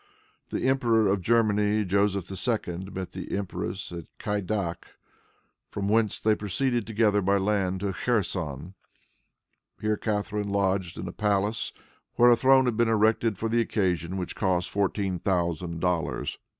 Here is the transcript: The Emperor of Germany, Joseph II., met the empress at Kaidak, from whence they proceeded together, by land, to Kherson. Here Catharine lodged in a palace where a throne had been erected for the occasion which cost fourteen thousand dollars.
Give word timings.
The 0.49 0.67
Emperor 0.67 1.07
of 1.09 1.21
Germany, 1.21 1.85
Joseph 1.85 2.25
II., 2.31 2.85
met 2.91 3.11
the 3.11 3.37
empress 3.37 3.91
at 3.91 4.05
Kaidak, 4.17 4.87
from 5.69 5.87
whence 5.89 6.19
they 6.19 6.33
proceeded 6.33 6.87
together, 6.87 7.21
by 7.21 7.37
land, 7.37 7.81
to 7.81 7.93
Kherson. 7.93 8.73
Here 9.79 9.97
Catharine 9.97 10.49
lodged 10.49 10.97
in 10.97 11.07
a 11.07 11.11
palace 11.11 11.71
where 12.15 12.31
a 12.31 12.35
throne 12.35 12.65
had 12.65 12.77
been 12.77 12.89
erected 12.89 13.37
for 13.37 13.47
the 13.47 13.61
occasion 13.61 14.17
which 14.17 14.35
cost 14.35 14.71
fourteen 14.71 15.19
thousand 15.19 15.81
dollars. 15.81 16.39